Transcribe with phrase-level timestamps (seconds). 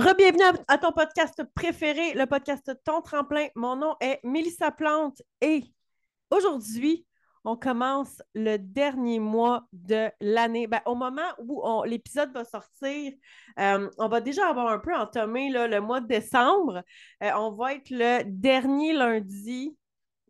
[0.00, 3.48] Rebienvenue à, ton podcast préféré, le podcast Ton Tremplin.
[3.54, 5.62] Mon nom est Mélissa Plante et
[6.30, 7.06] aujourd'hui,
[7.44, 10.66] on commence le dernier mois de l'année.
[10.66, 13.12] Ben, au moment où l'épisode va sortir,
[13.58, 16.82] euh, on va déjà avoir un peu entamé le mois de décembre.
[17.22, 19.76] Euh, on va être le dernier lundi.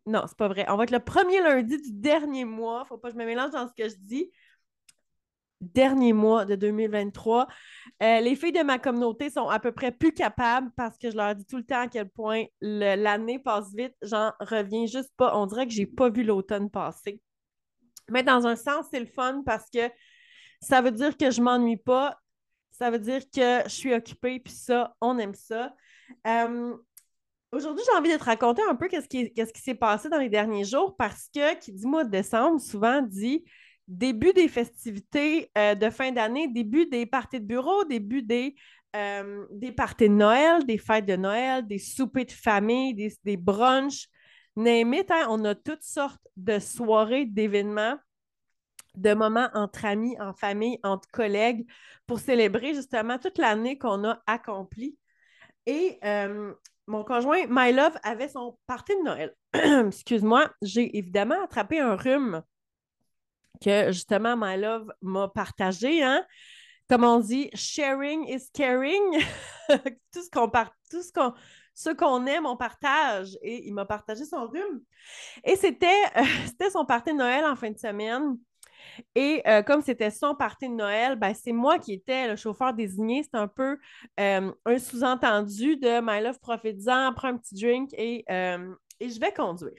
[0.05, 0.65] Non, c'est pas vrai.
[0.67, 2.83] On va être le premier lundi du dernier mois.
[2.83, 4.33] Faut pas que je me mélange dans ce que je dis
[5.61, 7.47] dernier mois de 2023.
[8.01, 11.15] Euh, les filles de ma communauté sont à peu près plus capables parce que je
[11.15, 13.93] leur dis tout le temps à quel point l'année passe vite.
[14.01, 15.37] J'en reviens juste pas.
[15.37, 17.21] On dirait que j'ai pas vu l'automne passer.
[18.09, 19.89] Mais dans un sens, c'est le fun parce que
[20.61, 22.17] ça veut dire que je m'ennuie pas.
[22.71, 25.73] Ça veut dire que je suis occupée, puis ça, on aime ça.
[26.25, 26.75] Euh,
[27.51, 30.17] aujourd'hui, j'ai envie de te raconter un peu qu'est-ce qui, qu'est-ce qui s'est passé dans
[30.17, 33.43] les derniers jours parce que qui dit mois de décembre souvent dit
[33.91, 38.55] début des festivités euh, de fin d'année, début des parties de bureau, début des,
[38.95, 44.07] euh, des parties de Noël, des fêtes de Noël, des soupers de famille, des, brunchs.
[44.55, 47.97] Name hein, on a toutes sortes de soirées, d'événements,
[48.95, 51.65] de moments entre amis, en famille, entre collègues,
[52.05, 54.97] pour célébrer justement toute l'année qu'on a accomplie.
[55.65, 56.53] Et euh,
[56.87, 59.35] mon conjoint, My Love, avait son party de Noël.
[59.87, 62.41] Excuse-moi, j'ai évidemment attrapé un rhume
[63.61, 66.03] que justement My Love m'a partagé.
[66.03, 66.25] Hein?
[66.89, 69.23] Comme on dit, sharing is caring.
[69.69, 71.33] tout ce qu'on part, tout ce qu'on
[71.73, 73.37] ce qu'on aime, on partage.
[73.41, 74.81] Et il m'a partagé son rhume.
[75.43, 76.03] Et c'était,
[76.45, 78.37] c'était son party de Noël en fin de semaine.
[79.15, 82.73] Et euh, comme c'était son party de Noël, ben, c'est moi qui étais le chauffeur
[82.73, 83.23] désigné.
[83.23, 83.77] C'est un peu
[84.19, 89.19] euh, un sous-entendu de My Love Profites-en, prends un petit drink et euh, et je
[89.19, 89.73] vais conduire.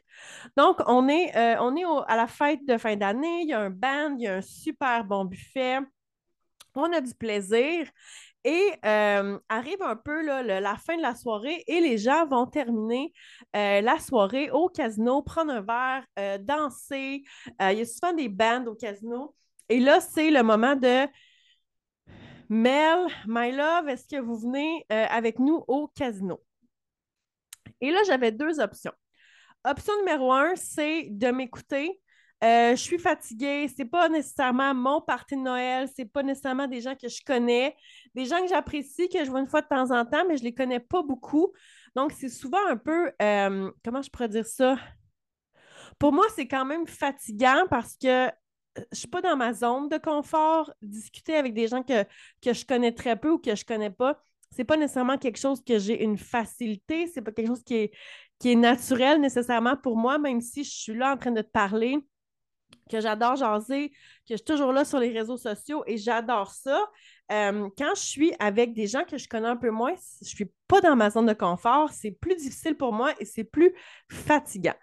[0.56, 3.60] Donc, on est, euh, on est à la fête de fin d'année, il y a
[3.60, 5.78] un band, il y a un super bon buffet,
[6.74, 7.88] on a du plaisir.
[8.44, 13.12] Et euh, arrive un peu la fin de la soirée et les gens vont terminer
[13.54, 17.22] euh, la soirée au casino, prendre un verre, danser.
[17.60, 19.32] il y a souvent des bands au casino.
[19.68, 21.06] Et là, c'est le moment de
[22.48, 26.40] Mel, my love, est-ce que vous venez avec nous au casino?
[27.80, 28.92] Et là, j'avais deux options.
[29.64, 32.00] Option numéro un, c'est de m'écouter.
[32.42, 36.80] Euh, je suis fatiguée, c'est pas nécessairement mon party de Noël, c'est pas nécessairement des
[36.80, 37.76] gens que je connais,
[38.16, 40.42] des gens que j'apprécie, que je vois une fois de temps en temps, mais je
[40.42, 41.52] les connais pas beaucoup.
[41.94, 44.76] Donc, c'est souvent un peu, euh, comment je pourrais dire ça?
[46.00, 48.28] Pour moi, c'est quand même fatigant parce que
[48.90, 50.72] je suis pas dans ma zone de confort.
[50.82, 52.02] Discuter avec des gens que,
[52.42, 55.62] que je connais très peu ou que je connais pas, c'est pas nécessairement quelque chose
[55.64, 57.92] que j'ai une facilité, c'est pas quelque chose qui est,
[58.42, 61.50] qui est naturel nécessairement pour moi, même si je suis là en train de te
[61.50, 61.96] parler,
[62.90, 63.94] que j'adore jaser, que
[64.30, 66.90] je suis toujours là sur les réseaux sociaux et j'adore ça.
[67.30, 70.26] Euh, quand je suis avec des gens que je connais un peu moins, je ne
[70.26, 73.72] suis pas dans ma zone de confort, c'est plus difficile pour moi et c'est plus
[74.10, 74.74] fatigant.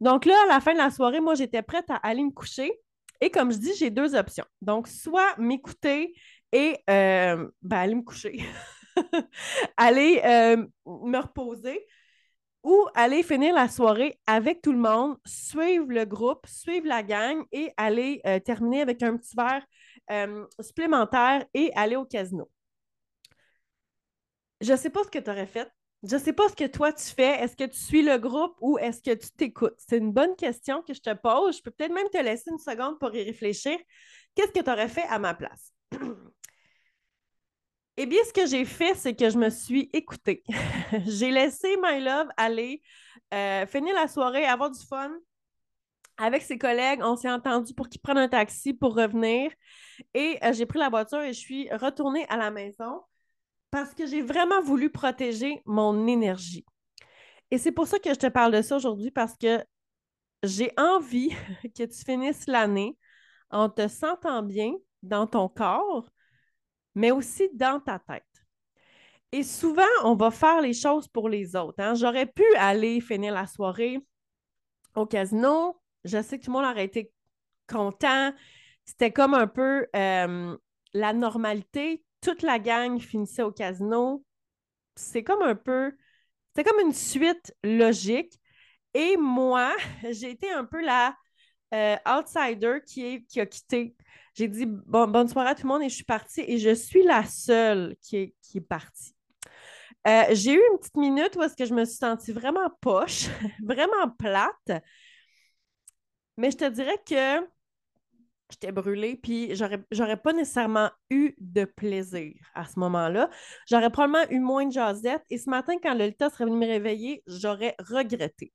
[0.00, 2.72] Donc là, à la fin de la soirée, moi, j'étais prête à aller me coucher.
[3.20, 4.46] Et comme je dis, j'ai deux options.
[4.62, 6.14] Donc, soit m'écouter
[6.50, 8.42] et euh, ben, aller me coucher,
[9.76, 11.86] aller euh, me reposer,
[12.66, 17.44] ou aller finir la soirée avec tout le monde, suivre le groupe, suivre la gang
[17.52, 19.64] et aller euh, terminer avec un petit verre
[20.10, 22.50] euh, supplémentaire et aller au casino.
[24.60, 25.70] Je ne sais pas ce que tu aurais fait.
[26.02, 27.40] Je ne sais pas ce que toi tu fais.
[27.40, 29.76] Est-ce que tu suis le groupe ou est-ce que tu t'écoutes?
[29.78, 31.58] C'est une bonne question que je te pose.
[31.58, 33.78] Je peux peut-être même te laisser une seconde pour y réfléchir.
[34.34, 35.72] Qu'est-ce que tu aurais fait à ma place?
[37.98, 40.42] Eh bien, ce que j'ai fait, c'est que je me suis écoutée.
[41.06, 42.82] j'ai laissé My Love aller
[43.32, 45.10] euh, finir la soirée, avoir du fun
[46.18, 47.00] avec ses collègues.
[47.02, 49.50] On s'est entendu pour qu'ils prennent un taxi pour revenir.
[50.12, 53.00] Et euh, j'ai pris la voiture et je suis retournée à la maison
[53.70, 56.66] parce que j'ai vraiment voulu protéger mon énergie.
[57.50, 59.64] Et c'est pour ça que je te parle de ça aujourd'hui parce que
[60.42, 61.30] j'ai envie
[61.76, 62.96] que tu finisses l'année
[63.50, 66.10] en te sentant bien dans ton corps,
[66.96, 68.24] mais aussi dans ta tête.
[69.30, 71.78] Et souvent, on va faire les choses pour les autres.
[71.78, 71.94] Hein.
[71.94, 74.00] J'aurais pu aller finir la soirée
[74.94, 75.78] au casino.
[76.04, 77.12] Je sais que tout le monde aurait été
[77.68, 78.32] content.
[78.86, 80.56] C'était comme un peu euh,
[80.94, 82.02] la normalité.
[82.22, 84.24] Toute la gang finissait au casino.
[84.94, 85.92] C'est comme un peu,
[86.54, 88.40] c'est comme une suite logique.
[88.94, 89.76] Et moi,
[90.10, 91.14] j'ai été un peu la
[91.74, 93.96] euh, outsider qui, est, qui a quitté
[94.36, 96.74] j'ai dit bon, bonne soirée à tout le monde et je suis partie et je
[96.74, 99.14] suis la seule qui est, qui est partie.
[100.06, 103.28] Euh, j'ai eu une petite minute où est-ce que je me suis sentie vraiment poche,
[103.64, 104.82] vraiment plate.
[106.36, 107.46] Mais je te dirais que
[108.50, 113.30] j'étais brûlée, puis j'aurais, j'aurais pas nécessairement eu de plaisir à ce moment-là.
[113.68, 115.22] J'aurais probablement eu moins de jasette.
[115.30, 118.52] Et ce matin, quand Lolita serait venue me réveiller, j'aurais regretté.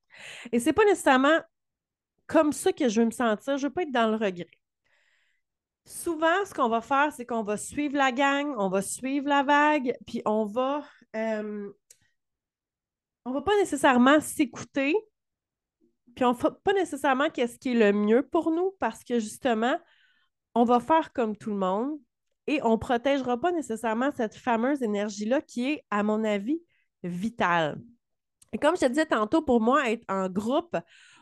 [0.51, 1.39] Et c'est pas nécessairement
[2.31, 3.57] comme ça que je veux me sentir.
[3.57, 4.47] Je veux pas être dans le regret.
[5.85, 9.43] Souvent, ce qu'on va faire, c'est qu'on va suivre la gang, on va suivre la
[9.43, 10.83] vague, puis on va...
[11.15, 11.69] Euh,
[13.25, 14.95] on va pas nécessairement s'écouter,
[16.15, 19.19] puis on ne fait pas nécessairement qu'est-ce qui est le mieux pour nous parce que
[19.19, 19.77] justement,
[20.55, 21.99] on va faire comme tout le monde
[22.47, 26.63] et on ne protégera pas nécessairement cette fameuse énergie-là qui est, à mon avis,
[27.03, 27.79] vitale.
[28.53, 30.75] Et comme je te disais tantôt, pour moi, être en groupe,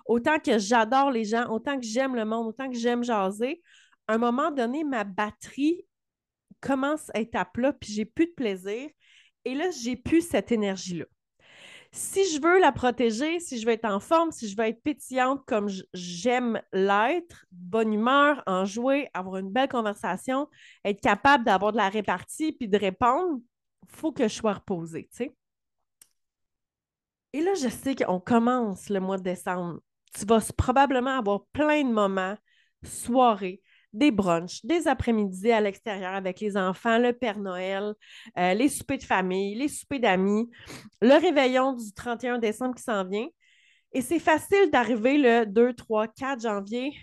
[0.09, 3.61] autant que j'adore les gens, autant que j'aime le monde, autant que j'aime jaser,
[4.07, 5.85] à un moment donné, ma batterie
[6.59, 8.89] commence à être à plat, puis j'ai plus de plaisir.
[9.45, 11.05] Et là, j'ai plus cette énergie-là
[11.91, 14.81] si je veux la protéger, si je veux être en forme, si je veux être
[14.83, 20.47] pétillante comme j'aime l'être, bonne humeur, en jouer, avoir une belle conversation,
[20.85, 23.39] être capable d'avoir de la répartie puis de répondre,
[23.83, 25.35] il faut que je sois reposée, tu sais.
[27.33, 29.79] Et là, je sais qu'on commence le mois de décembre.
[30.17, 32.35] Tu vas probablement avoir plein de moments,
[32.83, 33.61] soirées,
[33.93, 37.93] des brunchs, des après-midi à l'extérieur avec les enfants, le Père Noël,
[38.37, 40.49] euh, les soupers de famille, les soupers d'amis,
[41.01, 43.27] le réveillon du 31 décembre qui s'en vient.
[43.91, 46.93] Et c'est facile d'arriver le 2, 3, 4 janvier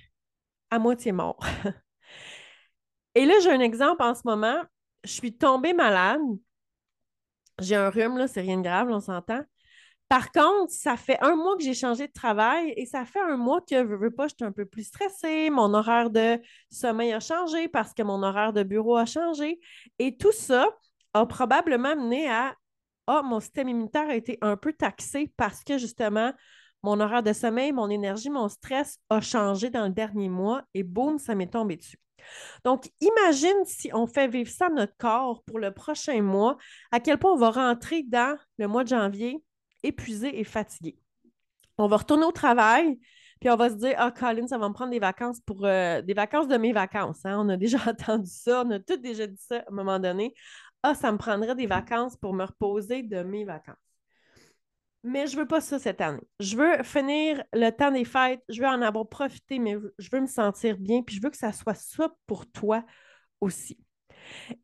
[0.71, 1.45] à moitié mort.
[3.15, 4.63] Et là, j'ai un exemple en ce moment.
[5.03, 6.21] Je suis tombée malade.
[7.59, 9.43] J'ai un rhume, là, c'est rien de grave, on s'entend.
[10.09, 13.37] Par contre, ça fait un mois que j'ai changé de travail et ça fait un
[13.37, 15.51] mois que, je veux pas, j'étais un peu plus stressée.
[15.51, 19.59] Mon horaire de sommeil a changé parce que mon horaire de bureau a changé.
[19.99, 20.69] Et tout ça
[21.13, 22.55] a probablement mené à
[23.09, 26.33] Ah, mon système immunitaire a été un peu taxé parce que justement,
[26.83, 30.85] mon horaire de sommeil, mon énergie, mon stress a changé dans le dernier mois et
[30.85, 31.99] boum, ça m'est tombé dessus.
[32.65, 36.57] Donc, imagine si on fait vivre ça à notre corps pour le prochain mois,
[36.93, 39.43] à quel point on va rentrer dans le mois de janvier
[39.87, 40.99] épuisé et fatigué.
[41.79, 42.99] On va retourner au travail,
[43.41, 46.03] puis on va se dire Ah, Colin, ça va me prendre des vacances pour euh,
[46.03, 47.25] des vacances de mes vacances.
[47.25, 47.39] Hein?
[47.39, 50.35] On a déjà entendu ça, on a tous déjà dit ça à un moment donné.
[50.83, 53.77] Ah, ça me prendrait des vacances pour me reposer de mes vacances.
[55.03, 56.23] Mais je ne veux pas ça cette année.
[56.41, 60.21] Je veux finir le temps des fêtes, je veux en avoir profité, mais je veux
[60.21, 62.85] me sentir bien, puis je veux que ça soit ça pour toi
[63.41, 63.79] aussi.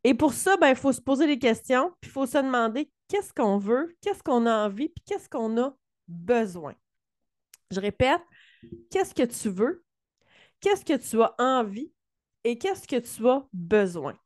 [0.03, 2.91] Et pour ça, ben, il faut se poser des questions, puis il faut se demander
[3.13, 5.77] qu'est-ce qu'on veut, qu'est-ce qu'on a envie, puis qu'est-ce qu'on a
[6.07, 6.73] besoin.
[7.69, 8.21] Je répète,
[8.89, 9.85] qu'est-ce que tu veux,
[10.59, 11.93] qu'est-ce que tu as envie
[12.43, 14.17] et qu'est-ce que tu as besoin.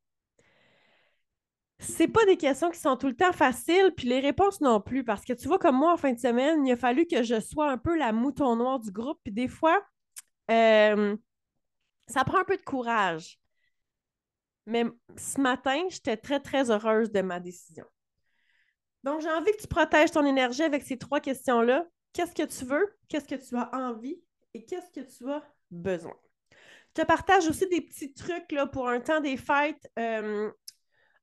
[1.79, 5.03] C'est pas des questions qui sont tout le temps faciles, puis les réponses non plus,
[5.03, 7.41] parce que tu vois, comme moi, en fin de semaine, il a fallu que je
[7.41, 9.85] sois un peu la mouton noire du groupe, puis des fois,
[10.49, 11.17] euh,
[12.07, 13.37] ça prend un peu de courage.
[14.65, 14.85] Mais
[15.17, 17.85] ce matin, j'étais très, très heureuse de ma décision.
[19.07, 21.85] Donc, j'ai envie que tu protèges ton énergie avec ces trois questions-là.
[22.11, 22.93] Qu'est-ce que tu veux?
[23.07, 24.21] Qu'est-ce que tu as envie?
[24.53, 26.13] Et qu'est-ce que tu as besoin?
[26.51, 30.51] Je te partage aussi des petits trucs pour un temps des fêtes euh,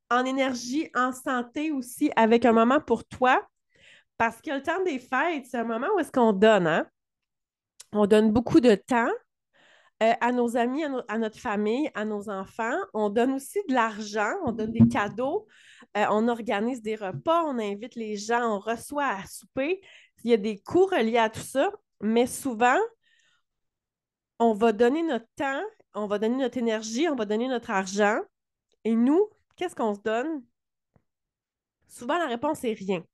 [0.09, 3.47] en énergie, en santé aussi, avec un moment pour toi.
[4.17, 6.87] Parce que le temps des fêtes, c'est un moment où est-ce qu'on donne, hein?
[7.93, 9.13] On donne beaucoup de temps,
[10.02, 12.76] euh, à nos amis, à, notre famille, à nos enfants.
[12.94, 15.46] On donne aussi de l'argent, on donne des cadeaux,
[15.96, 19.81] euh, on organise des repas, on invite les gens, on reçoit à souper.
[20.24, 21.70] Il y a des coûts reliés à tout ça,
[22.01, 22.79] mais souvent,
[24.41, 25.63] on va donner notre temps,
[25.94, 28.19] on va donner notre énergie, on va donner notre argent.
[28.82, 30.43] Et nous, qu'est-ce qu'on se donne?
[31.86, 33.05] Souvent, la réponse est rien.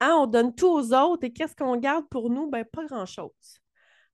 [0.00, 2.48] Hein, on donne tout aux autres et qu'est-ce qu'on garde pour nous?
[2.48, 3.60] Ben, pas grand-chose.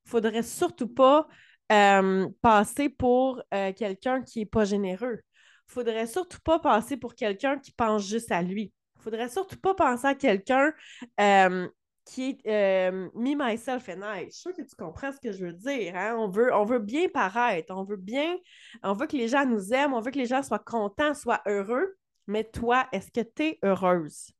[0.04, 1.28] Il ne faudrait surtout pas
[1.70, 5.20] euh, passer pour euh, quelqu'un qui n'est pas généreux.
[5.20, 8.72] Il ne faudrait surtout pas passer pour quelqu'un qui pense juste à lui.
[8.96, 10.72] Il ne faudrait surtout pas penser à quelqu'un
[11.20, 11.68] euh,
[12.06, 14.24] qui est me, myself and I.
[14.26, 15.94] Je suis sûre que tu comprends ce que je veux dire.
[15.94, 16.16] Hein?
[16.18, 18.36] On, veut, on veut bien paraître, on veut bien,
[18.82, 21.42] on veut que les gens nous aiment, on veut que les gens soient contents, soient
[21.46, 21.96] heureux.
[22.26, 24.32] Mais toi, est-ce que tu es heureuse?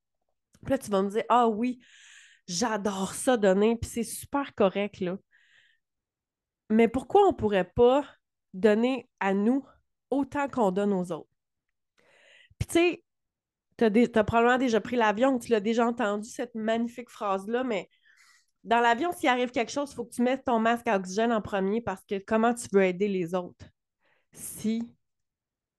[0.63, 1.79] Puis là, tu vas me dire, ah oui,
[2.47, 5.19] j'adore ça donner, puis c'est super correct, là.
[6.71, 8.05] Mais pourquoi on ne pourrait pas
[8.55, 9.65] donner à nous
[10.11, 11.31] autant qu'on donne aux autres?
[12.59, 13.05] Puis tu sais,
[13.79, 17.89] tu as, probablement déjà pris l'avion, tu l'as déjà entendu, cette magnifique phrase-là, mais
[18.65, 21.33] dans l'avion, s'il arrive quelque chose, il faut que tu mettes ton masque à oxygène
[21.33, 23.67] en premier parce que comment tu veux aider les autres
[24.33, 24.83] si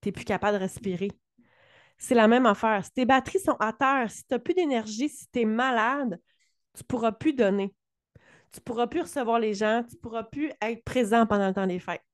[0.00, 1.10] tu n'es plus capable de respirer?
[1.98, 2.82] C'est la même affaire.
[2.84, 6.18] Si tes batteries sont à terre, si tu n'as plus d'énergie, si tu es malade,
[6.74, 7.74] tu ne pourras plus donner
[8.52, 11.54] tu ne pourras plus recevoir les gens, tu ne pourras plus être présent pendant le
[11.54, 12.04] temps des fêtes.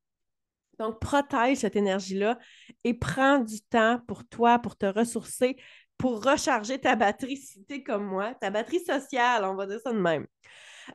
[0.78, 2.38] Donc, protège cette énergie-là
[2.84, 5.56] et prends du temps pour toi, pour te ressourcer,
[5.96, 9.80] pour recharger ta batterie si tu es comme moi, ta batterie sociale, on va dire
[9.80, 10.26] ça de même.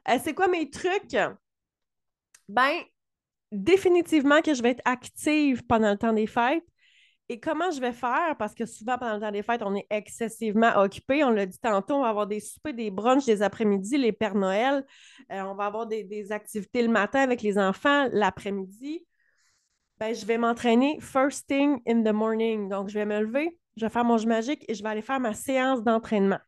[0.08, 1.18] Euh, c'est quoi mes trucs?
[2.48, 2.82] Ben,
[3.52, 6.64] définitivement que je vais être active pendant le temps des fêtes.
[7.32, 8.36] Et comment je vais faire?
[8.38, 11.24] Parce que souvent, pendant le temps des fêtes, on est excessivement occupé.
[11.24, 14.36] On l'a dit tantôt, on va avoir des soupers, des brunchs, des après-midi, les Pères
[14.36, 14.86] Noël.
[15.32, 19.08] Euh, on va avoir des, activités le matin avec les enfants, l'après-midi.
[19.98, 22.68] Ben, je vais m'entraîner first thing in the morning.
[22.68, 25.02] Donc, je vais me lever, je vais faire mon jeu magique et je vais aller
[25.02, 26.40] faire ma séance d'entraînement.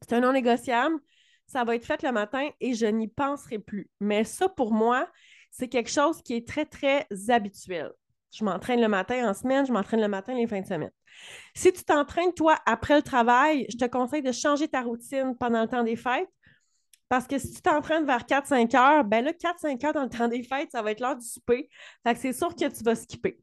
[0.00, 0.96] C'est un non négociable.
[1.46, 3.88] Ça va être fait le matin et je n'y penserai plus.
[4.00, 5.08] Mais ça, pour moi,
[5.52, 7.92] c'est quelque chose qui est très, très habituel.
[8.30, 10.90] Je m'entraîne le matin en semaine, je m'entraîne le matin les fins de semaine.
[11.54, 15.62] Si tu t'entraînes, toi, après le travail, je te conseille de changer ta routine pendant
[15.62, 16.28] le temps des fêtes.
[17.08, 20.28] Parce que si tu t'entraînes vers 4-5 heures, ben là, 4-5 heures dans le temps
[20.28, 21.70] des fêtes, ça va être l'heure du souper.
[22.06, 23.40] Fait que c'est sûr que tu vas skipper.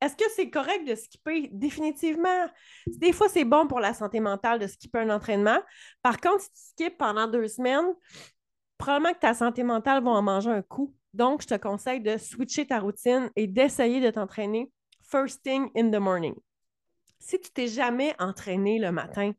[0.00, 1.50] Est-ce que c'est correct de skipper?
[1.52, 2.46] Définitivement.
[2.86, 5.58] Des fois, c'est bon pour la santé mentale de skipper un entraînement.
[6.02, 7.86] Par contre, si tu skippes pendant deux semaines,
[8.78, 10.94] probablement que ta santé mentale va en manger un coup.
[11.12, 14.70] Donc, je te conseille de switcher ta routine et d'essayer de t'entraîner
[15.02, 16.34] first thing in the morning.
[17.18, 19.32] Si tu t'es jamais entraîné le matin,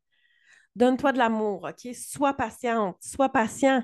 [0.76, 1.94] donne-toi de l'amour, OK?
[1.96, 3.84] Sois patiente, sois patient.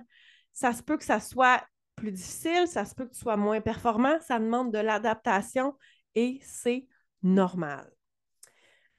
[0.54, 1.64] Ça se peut que ça soit
[1.96, 5.76] plus difficile, ça se peut que tu sois moins performant, ça demande de l'adaptation
[6.16, 6.86] et c'est
[7.24, 7.92] normal.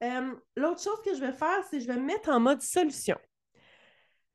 [0.02, 2.62] Euh, l'autre chose que je vais faire, c'est que je vais me mettre en mode
[2.62, 3.16] solution.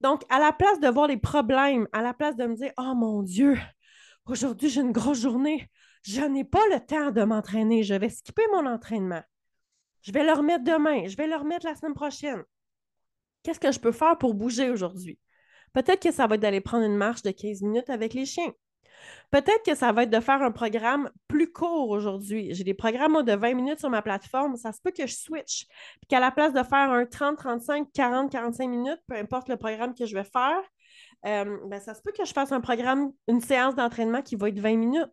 [0.02, 2.94] Donc, à la place de voir les problèmes, à la place de me dire Oh
[2.96, 3.58] mon Dieu,
[4.26, 5.70] Aujourd'hui, j'ai une grosse journée.
[6.04, 7.84] Je n'ai pas le temps de m'entraîner.
[7.84, 9.22] Je vais skipper mon entraînement.
[10.02, 11.08] Je vais le remettre demain.
[11.08, 12.44] Je vais le remettre la semaine prochaine.
[13.44, 15.20] Qu'est-ce que je peux faire pour bouger aujourd'hui?
[15.74, 18.54] Peut-être que ça va être d'aller prendre une marche de 15 minutes avec les chiens.
[19.32, 22.54] Peut-être que ça va être de faire un programme plus court aujourd'hui.
[22.54, 24.56] J'ai des programmes de 20 minutes sur ma plateforme.
[24.56, 25.66] Ça se peut que je switch.
[26.00, 29.58] Puis qu'à la place de faire un 30, 35, 40, 45 minutes, peu importe le
[29.58, 30.62] programme que je vais faire,
[31.26, 34.50] euh, ben, ça se peut que je fasse un programme, une séance d'entraînement qui va
[34.50, 35.12] être 20 minutes.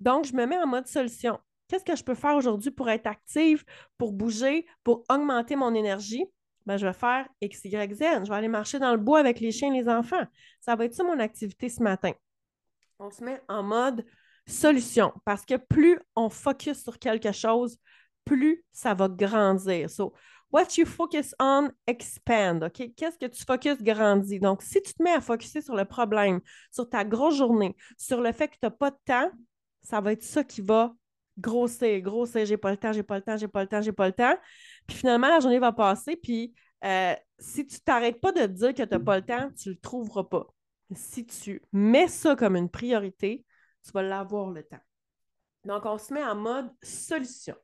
[0.00, 1.38] Donc, je me mets en mode solution.
[1.68, 3.64] Qu'est-ce que je peux faire aujourd'hui pour être active,
[3.96, 6.24] pour bouger, pour augmenter mon énergie?
[6.66, 8.24] Ben, je vais faire X, Y, Z.
[8.24, 10.24] Je vais aller marcher dans le bois avec les chiens et les enfants.
[10.60, 12.12] Ça va être ça mon activité ce matin.
[12.98, 14.04] On se met en mode
[14.46, 17.78] solution parce que plus on focus sur quelque chose,
[18.24, 19.90] plus ça va grandir.
[19.90, 20.14] So,
[20.54, 22.62] What you focus on expand.
[22.62, 22.94] OK?
[22.96, 24.38] Qu'est-ce que tu focuses grandit.
[24.38, 28.20] Donc, si tu te mets à focuser sur le problème, sur ta grosse journée, sur
[28.20, 29.32] le fait que tu n'as pas de temps,
[29.82, 30.94] ça va être ça qui va
[31.36, 32.46] grossir, grossir.
[32.46, 34.12] J'ai pas le temps, j'ai pas le temps, j'ai pas le temps, j'ai pas le
[34.12, 34.36] temps.
[34.86, 36.14] Puis finalement, la journée va passer.
[36.14, 39.50] Puis euh, si tu t'arrêtes pas de te dire que tu n'as pas le temps,
[39.60, 40.46] tu le trouveras pas.
[40.94, 43.44] Si tu mets ça comme une priorité,
[43.84, 44.82] tu vas l'avoir le temps.
[45.64, 47.56] Donc, on se met en mode solution.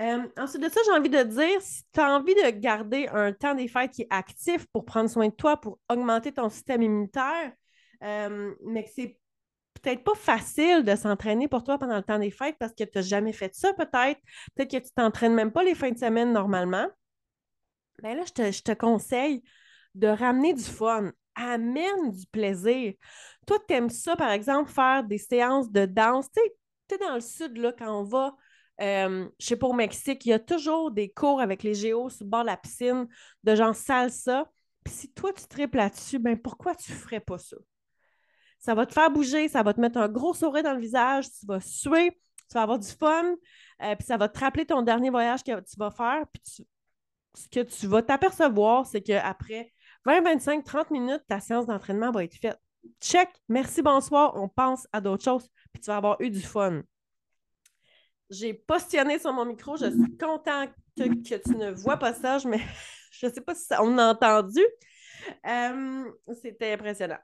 [0.00, 3.32] Euh, ensuite de ça, j'ai envie de dire, si tu as envie de garder un
[3.32, 6.82] temps des fêtes qui est actif pour prendre soin de toi, pour augmenter ton système
[6.82, 7.52] immunitaire,
[8.02, 9.18] euh, mais que c'est
[9.82, 12.90] peut-être pas facile de s'entraîner pour toi pendant le temps des fêtes parce que tu
[12.96, 14.20] n'as jamais fait ça peut-être,
[14.54, 16.86] peut-être que tu t'entraînes même pas les fins de semaine normalement,
[18.02, 19.42] mais là, je te, je te conseille
[19.94, 22.94] de ramener du fun, amène du plaisir.
[23.46, 26.26] Toi, tu aimes ça, par exemple, faire des séances de danse.
[26.30, 26.40] Tu
[26.90, 28.36] sais, dans le sud, là, quand on va
[28.80, 32.10] euh, je sais pas, au Mexique, il y a toujours des cours avec les géos
[32.10, 33.08] sur le bord de la piscine
[33.42, 34.50] de genre salsa.
[34.84, 37.56] Puis si toi, tu triples là-dessus, ben pourquoi tu ferais pas ça?
[38.58, 41.26] Ça va te faire bouger, ça va te mettre un gros sourire dans le visage,
[41.30, 42.10] tu vas suer,
[42.48, 43.34] tu vas avoir du fun,
[43.82, 46.24] euh, puis ça va te rappeler ton dernier voyage que tu vas faire.
[46.32, 46.66] Puis
[47.34, 49.72] ce que tu vas t'apercevoir, c'est qu'après
[50.04, 52.58] 20, 25, 30 minutes, ta séance d'entraînement va être faite.
[53.00, 56.82] Check, merci, bonsoir, on pense à d'autres choses, puis tu vas avoir eu du fun.
[58.30, 59.76] J'ai postionné sur mon micro.
[59.76, 62.60] Je suis contente que, tu ne vois pas ça, mais
[63.12, 64.60] je ne sais pas si on a entendu.
[65.46, 66.04] Euh,
[66.40, 67.18] c'était impressionnant.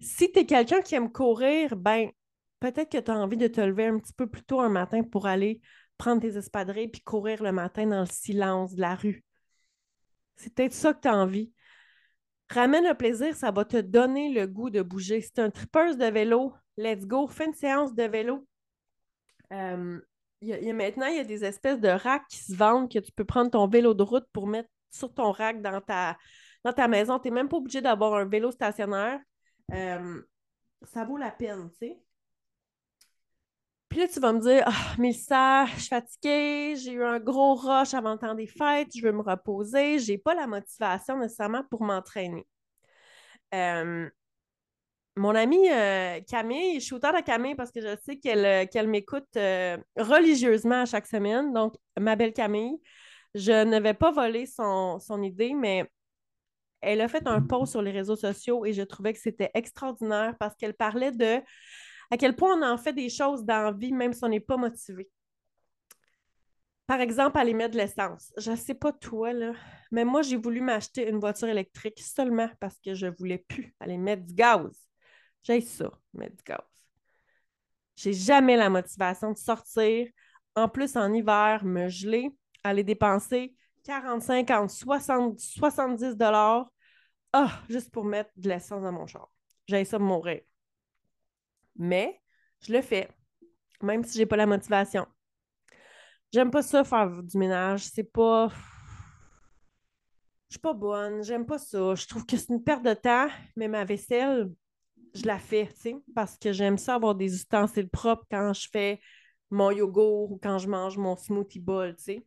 [0.00, 2.10] Si tu es quelqu'un qui aime courir, ben
[2.60, 5.02] peut-être que tu as envie de te lever un petit peu plus tôt un matin
[5.02, 5.60] pour aller
[5.96, 9.24] prendre tes espadrilles puis courir le matin dans le silence de la rue.
[10.36, 11.52] C'est peut-être ça que tu as envie.
[12.50, 15.20] Ramène le plaisir, ça va te donner le goût de bouger.
[15.20, 18.46] Si tu es un tripeuse de vélo, let's go, fais une séance de vélo.
[19.52, 20.00] Euh,
[20.42, 23.50] maintenant, il y a des espèces de racks qui se vendent que tu peux prendre
[23.50, 26.16] ton vélo de route pour mettre sur ton rack dans ta,
[26.64, 27.18] dans ta maison.
[27.18, 29.20] Tu n'es même pas obligé d'avoir un vélo stationnaire.
[29.72, 30.22] Euh,
[30.82, 31.98] ça vaut la peine, tu sais.
[33.88, 37.18] Puis là, tu vas me dire, ah, mais ça, je suis fatiguée, j'ai eu un
[37.18, 41.18] gros rush avant le temps des fêtes, je veux me reposer, j'ai pas la motivation
[41.18, 42.46] nécessairement pour m'entraîner.
[43.54, 44.10] Euh,
[45.18, 48.86] mon amie euh, Camille, je suis autant de Camille parce que je sais qu'elle euh,
[48.86, 51.52] m'écoute euh, religieusement à chaque semaine.
[51.52, 52.78] Donc, ma belle Camille,
[53.34, 55.90] je ne vais pas voler son, son idée, mais
[56.80, 60.36] elle a fait un post sur les réseaux sociaux et je trouvais que c'était extraordinaire
[60.38, 61.40] parce qu'elle parlait de
[62.10, 64.40] à quel point on en fait des choses dans la vie même si on n'est
[64.40, 65.10] pas motivé.
[66.86, 68.32] Par exemple, aller mettre de l'essence.
[68.38, 69.52] Je ne sais pas toi, là,
[69.90, 73.74] mais moi, j'ai voulu m'acheter une voiture électrique seulement parce que je ne voulais plus
[73.80, 74.87] aller mettre du gaz.
[75.48, 76.62] J'ai ça, mettre du.
[77.96, 80.06] J'ai jamais la motivation de sortir,
[80.54, 82.30] en plus en hiver, me geler,
[82.62, 86.70] aller dépenser 40, 50, 60, 70 dollars
[87.32, 89.30] ah, juste pour mettre de l'essence dans mon char.
[89.66, 90.42] J'ai ça mon mourir.
[91.76, 92.20] Mais
[92.60, 93.08] je le fais,
[93.82, 95.06] même si j'ai pas la motivation.
[96.32, 97.84] J'aime pas ça faire du ménage.
[97.84, 98.50] C'est pas.
[100.48, 101.22] Je suis pas bonne.
[101.22, 101.94] J'aime pas ça.
[101.94, 104.50] Je trouve que c'est une perte de temps, mais ma vaisselle,
[105.20, 105.68] je la fais,
[106.14, 109.00] parce que j'aime ça avoir des ustensiles propres quand je fais
[109.50, 112.26] mon yogourt ou quand je mange mon smoothie bowl, tu sais.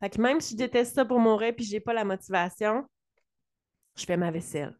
[0.00, 2.86] Fait que même si je déteste ça pour mon rêve puis j'ai pas la motivation,
[3.96, 4.78] je fais ma vaisselle.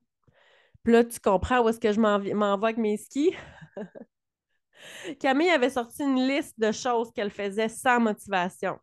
[0.82, 3.34] Puis là, tu comprends où est-ce que je m'en vais avec mes skis?
[5.20, 8.78] Camille avait sorti une liste de choses qu'elle faisait sans motivation.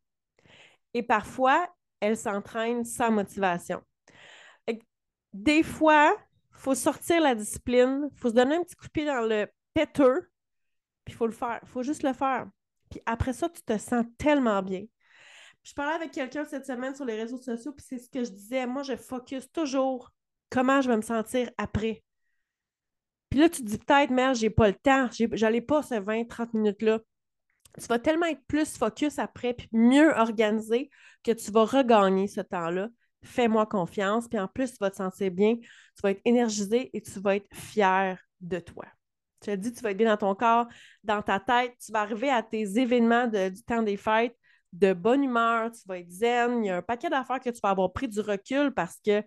[0.94, 1.68] Et parfois,
[2.00, 3.82] elle s'entraîne sans motivation.
[5.34, 6.16] Des fois,
[6.54, 10.30] faut sortir la discipline, faut se donner un petit coup de pied dans le péteux,
[11.06, 11.60] puis faut le faire.
[11.66, 12.48] Faut juste le faire.
[12.90, 14.84] Puis après ça, tu te sens tellement bien.
[15.64, 18.32] Je parlais avec quelqu'un cette semaine sur les réseaux sociaux, puis c'est ce que je
[18.32, 18.68] disais.
[18.68, 20.12] Moi, je focus toujours
[20.50, 22.04] comment je vais me sentir après.
[23.30, 26.50] Puis là, tu te dis peut-être, merde, j'ai pas le temps, j'allais pas ces 20-30
[26.54, 27.00] minutes-là.
[27.80, 30.92] Tu vas tellement être plus focus après, puis mieux organisé
[31.24, 32.90] que tu vas regagner ce temps-là.
[33.24, 37.02] Fais-moi confiance, puis en plus, tu vas te sentir bien, tu vas être énergisé et
[37.02, 38.86] tu vas être fier de toi.
[39.42, 40.68] Tu as dit, tu vas être bien dans ton corps,
[41.04, 44.38] dans ta tête, tu vas arriver à tes événements du temps des fêtes
[44.74, 46.64] de bonne humeur, tu vas être zen.
[46.64, 49.24] Il y a un paquet d'affaires que tu vas avoir pris du recul parce que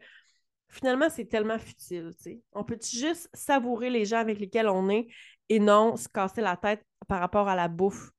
[0.69, 2.11] finalement, c'est tellement futile.
[2.53, 5.07] On peut juste savourer les gens avec lesquels on est
[5.49, 8.11] et non se casser la tête par rapport à la bouffe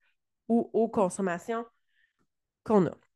[0.48, 1.66] ou aux consommations
[2.64, 3.07] qu'on a?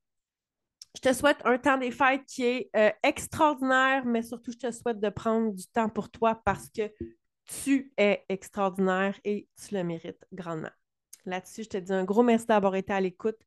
[0.95, 4.71] Je te souhaite un temps des fêtes qui est euh, extraordinaire, mais surtout, je te
[4.71, 6.91] souhaite de prendre du temps pour toi parce que
[7.45, 10.71] tu es extraordinaire et tu le mérites grandement.
[11.25, 13.38] Là-dessus, je te dis un gros merci d'avoir été à l'écoute.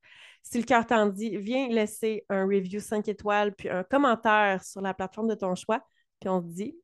[0.42, 4.80] Si le cœur t'en dit, viens laisser un review 5 étoiles puis un commentaire sur
[4.80, 5.84] la plateforme de ton choix.
[6.20, 6.76] Puis on se dit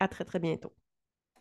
[0.00, 0.72] à très, très bientôt.